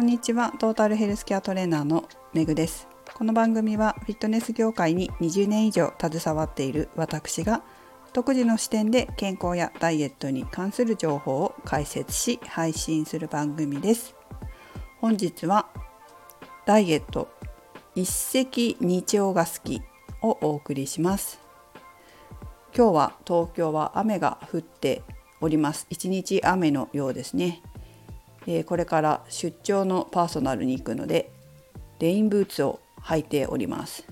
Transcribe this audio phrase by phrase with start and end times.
[0.00, 0.54] こんにちは。
[0.58, 2.88] トータルヘルスケアトレーナーのめぐです。
[3.12, 7.62] この番組はフィットネス業界に20年以上携わっている私が
[8.14, 14.14] 独自の視点で健康やダイエットに関する情報を解説し配信する番組です。
[15.02, 15.66] 本日は
[16.64, 17.28] ダイエット
[17.94, 19.82] 一石二鳥が好き
[20.22, 21.38] をお送りします。
[22.74, 25.02] 今日は東京は雨が降って
[25.42, 25.86] おります。
[25.90, 27.60] 一日雨のようですね。
[28.46, 31.30] えー、これから出張のパーソナルに行くので
[31.98, 34.04] レインブーツを履いております。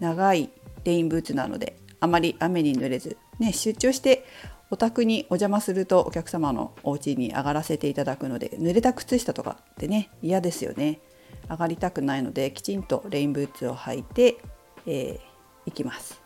[0.00, 0.50] 長い
[0.84, 4.24] レインブーツなのであまり雨に濡れず、ね、出張して
[4.70, 11.00] お宅にお邪魔するとお客様のお家に上がらせていただくので濡れた靴下とかってね嫌ですよね。
[11.48, 14.38] 上がりたくないのできちんとレインブーツを履いて、
[14.86, 15.20] えー、
[15.66, 16.20] 行きます。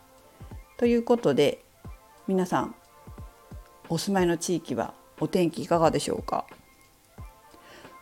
[0.78, 1.64] ということで
[2.28, 2.74] 皆さん
[3.88, 6.46] お住まいの地域はお天気いかがでしょうか？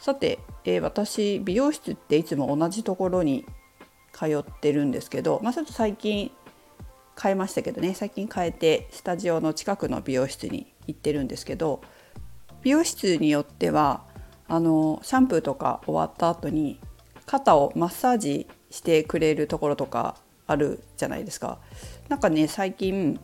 [0.05, 3.47] さて、えー、私美容室っていつも同じところに
[4.13, 6.31] 通ってるんですけど、まあ、ちょっと最近
[7.19, 11.81] 変えましたけどね最近変えてスタジオの近くの美容室に行ってるんですけど
[12.61, 14.05] 美容室によっては
[14.47, 16.81] あのシャンプーとか終わった後に
[17.25, 20.17] 肩をマッサージしてくれるところとか
[20.47, 21.61] あるじゃないですか。
[22.11, 23.19] なんかね最近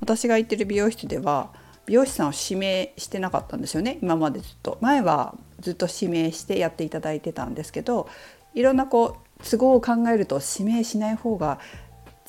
[0.00, 1.54] 私が行ってる美容室では
[1.88, 8.08] 美容師さんを指名してなかったんですよね今までずっと前はずっと指名してやっていただいてたんですけど
[8.54, 11.58] いろんなこう都合を考えると指名しない方が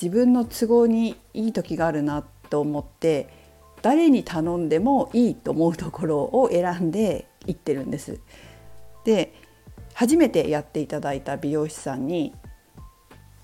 [0.02, 3.28] 自分の都合にいい時があるなと思って
[3.82, 8.20] 誰に頼んでもいいと思うところを選んで行ってるんです。
[9.04, 9.34] で
[9.94, 12.34] 初めてやっていただいた美容師さんに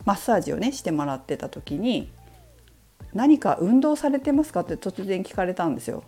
[0.06, 2.10] マッサージをねしてもらってた時に
[3.16, 4.60] 何か運動されてますか？
[4.60, 6.04] って突然聞かれたんですよ。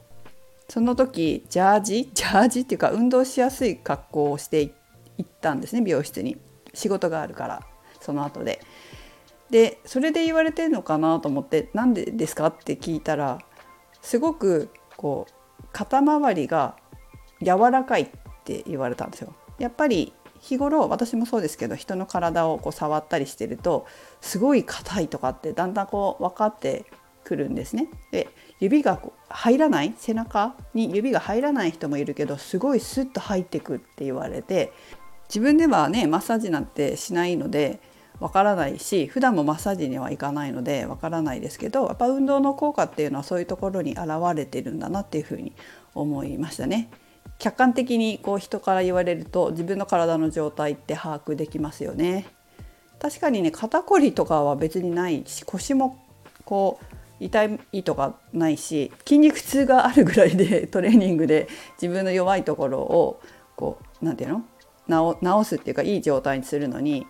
[0.69, 2.11] その時ジャージ？
[2.13, 2.59] ジャージ？
[2.59, 4.61] っていうか運動しやすい格好をして
[5.17, 6.37] 行ったんですね美容室に
[6.73, 7.63] 仕事があるから
[8.01, 8.61] その後で。
[9.49, 13.39] でそれで言われてるのかなと思って「何でですか?」って聞いたら
[14.01, 16.75] すごくこう肩周りが
[17.41, 18.09] 柔らかいっ
[18.43, 19.33] て言われたんですよ。
[19.57, 23.85] やっぱり日頃私もそうですけど人の体をこう触ったりしてると
[24.21, 26.85] すごい硬いとかってだんだんこう分かって
[27.23, 27.89] くるんですね。
[28.11, 34.71] で指が入らない背中に指が入らない人もいるけどすごいスッと入ってくって言われて
[35.27, 37.79] 自分ではねマッサージなんてしないので
[38.19, 45.53] わからないし普段もマッサージには行かないのでわからないですけどやっぱ運動の効果っていうのはそういうところに現れてるんだなっていうふうに
[45.93, 46.89] 思いましたね。
[47.39, 52.25] 客観的にこう人から言われると自分の体の状態って把握できますよね。
[52.99, 56.03] 確かにね肩こりとかは別にないし腰も
[56.45, 56.85] こう
[57.19, 61.47] 痛いとかないし筋肉痛があるぐらいでトレーニングで
[61.81, 63.21] 自分の弱いところを
[63.55, 64.43] こう何て言う
[64.89, 65.15] の？
[65.43, 67.05] 治すっていうかいい状態にするのに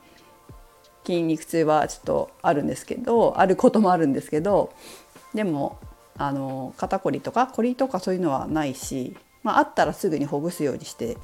[1.06, 4.74] 筋肉痛はちょっとあるんですけどあることもあるんですけど
[5.34, 5.80] でも
[6.18, 9.16] あの肩こりとかこりとかそういうのはないし、
[9.48, 11.16] まあ、あったらすぐにほぐすようにして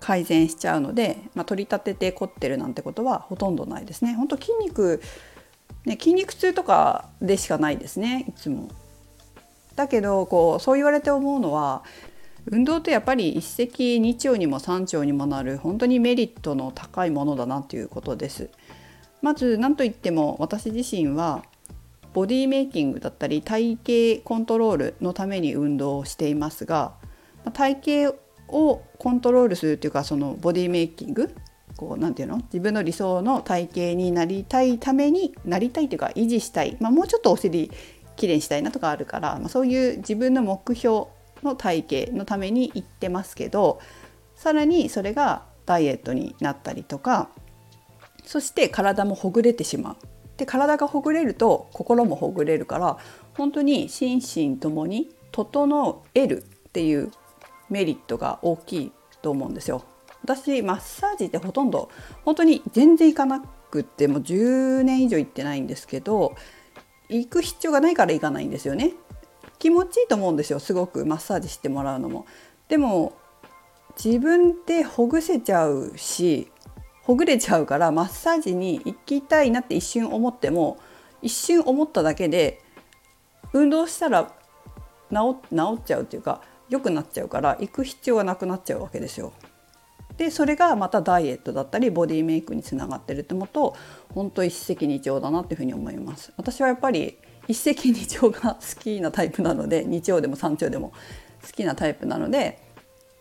[0.00, 4.14] 改善しちゃうので、まあ、取り立てて凝ってるなんてことはほとんどないですね。
[4.14, 5.02] 本当筋肉
[5.84, 8.70] ね、筋肉痛とかでしかないですねいつも。
[9.76, 11.82] だけどこうそう言われて思うのは
[12.46, 18.48] 運動ってやっぱり一石二鳥にも三鳥にもなる本当にメリットの高いものだなということです。
[19.20, 21.44] まず何といっても私自身は
[22.14, 23.78] ボディメイキングだったり体
[24.16, 26.94] 型コントロールのために運動をしていますが
[27.50, 28.16] 体型
[28.48, 31.34] をコントロールするというかそのボディメイキング
[31.76, 32.38] こうなていうの？
[32.38, 37.70] 自分の理想の体型になりたいためになりたいというか維持したい、まあ、もうちょっとお尻
[38.16, 41.06] きれいにしたいなとかあるから、まあ、そういう自分の目標
[41.42, 43.80] の体型のために行ってますけど
[44.34, 47.28] さらにそれがダイエットになったりとか
[48.24, 49.96] そして体もほぐれてしまう。
[50.36, 52.98] で体がほぐれると心もほぐれるから
[53.36, 57.10] 本当に心身ともに整えるっていう
[57.70, 58.92] メリットが大きい
[59.22, 59.84] と思うんですよ。
[60.22, 61.90] 私マッサージってほとんど
[62.24, 66.34] 本当に全然行かなくってもう10年以上行ってないんですけど
[67.08, 68.92] 行く必要がないから行かないんですよね。
[69.58, 72.26] 気持ちいいと思うんですよすごくマッサージしてもらうのも。
[72.68, 73.14] でも
[74.02, 76.50] 自分でほぐせちゃうし
[77.02, 80.78] ほぐれちゃうからマッサージに行きたいなって一瞬思っても
[81.22, 82.62] 一瞬思っただけで
[83.52, 84.30] 運動したら
[85.10, 89.32] 治っちゃうっていうか良くなっちゃうから行く必要がなくなっちゃうわけですよ。
[90.16, 93.76] でそれがまたダイエットだったりボディメイクにつながってるって思うと
[94.12, 96.32] 本当一石二鳥だなっていうふうに思います。
[96.36, 97.16] 私はやっぱり
[97.46, 100.92] 一石二鳥が好きなタイプなので二鳥でも三鳥でも
[101.42, 102.60] 好きなタイプなので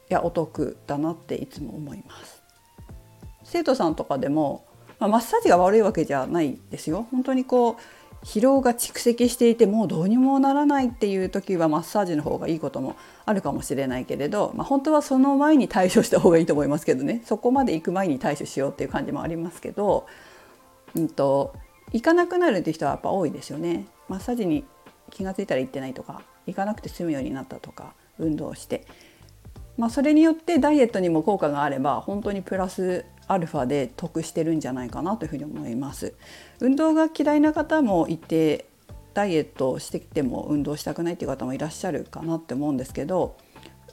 [0.09, 2.41] いやお得だなっていつも思います。
[3.44, 4.65] 生徒さんとかでも、
[4.99, 7.07] まあ、マッサージが悪いわけじゃないですよ。
[7.11, 7.75] 本当にこう
[8.27, 20.07] 疲労が蓄積していてもうどうにもならないっていう時はマッサージの方がいいこともあるかもしれないけれど、まあ、本当はその前に対処した方がいいと思いますけどねそこまで行く前に対処しようっていう感じもありますけど、
[20.94, 21.56] うんと、
[21.94, 23.88] 行かなくなるって人はやっぱ多いですよね。
[24.09, 24.65] マッサージに
[25.09, 28.85] 気が付いたら行ってないとか行かなくて済むようになったとか運動して、
[29.77, 36.13] まあ、それによってダイエットにも効果があれば本当にプラスアルファで得してるんじゃないかなというふに思います。
[36.59, 38.65] 運動が嫌いな方もいて
[39.13, 43.35] ダイエットしてきても運動したくないっていう方もいらっしゃるかなって思うんですけど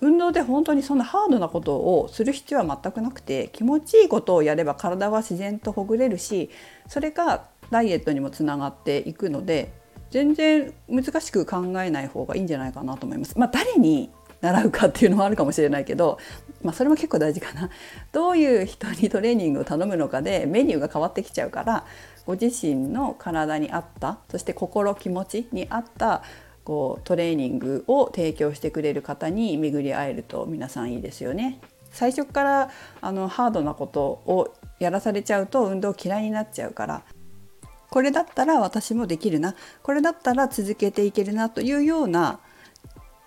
[0.02, 6.50] 運動で本当にそんなハードなことをする必要は全くなくて気持ちいいことをやれば体は自然とほぐれるし
[6.88, 9.72] それがダイエットにもつながっていくので
[10.10, 13.36] 全然難しく考えない方がいいんじゃないかなと思います。
[13.38, 14.10] まあ、誰に
[14.40, 16.18] 習うかっていうのもあるかもしれないけど、
[16.64, 17.70] まあ、それも結構大事かな
[18.12, 21.84] どういう人にトレーニングを頼むのかでメニューが変わってきちゃうから
[22.26, 26.22] ご自身の体に合ったそして心気持ちに合った
[26.64, 31.60] こうトレーニングを提供してくれる方に巡り会えると皆さんいいですよね。
[31.90, 32.70] 最初から
[33.00, 37.02] あのハードなことをやらされちゃうと運動嫌いになっちゃうから
[37.88, 42.40] これだったら私もできるなこれだったら続けていけるなというような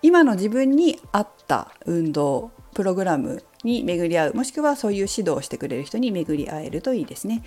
[0.02, 7.42] 今の自分に合った運動プログラムに巡り合うもしくはそういう指導をしてくれる人に巡り合えるといいですね。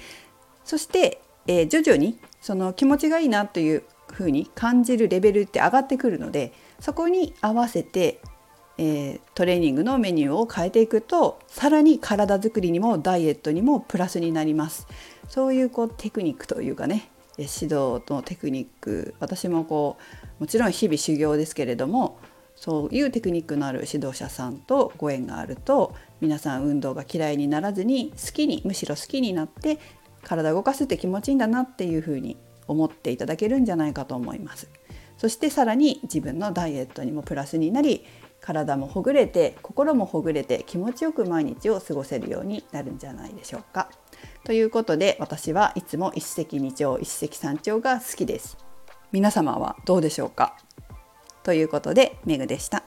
[0.65, 6.51] そして、えー、徐々にその気持ちがいいなというふうに感じるレベルって上がってくるので
[6.81, 8.19] そこに合わせて、
[8.77, 14.85] えー、トレーニングのメニューを変えていくとさらに体づくりにもダイエットにもプラスになります。
[15.29, 19.95] そういうこうテクニックというかね指導のテクニック私もこ
[20.39, 22.19] うもちろん日々修行ですけれども
[22.61, 29.79] そういうテクニックのある指導者さんとご縁があると皆さん運動が嫌いにならずに好きにむしろ好きになって
[30.21, 32.37] 体を動かすって気持ちいいんだなっていうふうに
[32.67, 34.69] 思っていただけるんじゃないかと思います。
[35.17, 38.05] そしてさらに自分のダイエットにもプラスになり
[38.39, 43.89] 体もほぐれて心もほぐれて気持ちよく毎日を過ごせるようになるんじゃないでしょうか。
[44.43, 48.55] ということで私はいつも一石二鳥一石三鳥が好きです。
[49.11, 50.55] 皆様はどうでしょうか？
[51.43, 52.83] ということでメグでした。